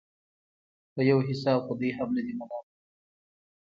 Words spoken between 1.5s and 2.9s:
خو دوى هم نه دي ملامت.